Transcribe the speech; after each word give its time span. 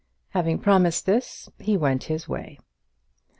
Having 0.29 0.57
promised 0.61 1.05
this, 1.05 1.47
he 1.59 1.77
went 1.77 2.05
his 2.05 2.27
way. 2.27 2.57